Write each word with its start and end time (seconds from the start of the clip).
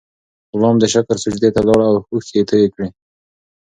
غلام 0.55 0.75
د 0.79 0.83
شکر 0.93 1.15
سجدې 1.23 1.49
ته 1.55 1.61
لاړ 1.67 1.79
او 1.87 1.95
اوښکې 2.11 2.35
یې 2.41 2.47
تویې 2.49 2.67
کړې. 2.73 2.87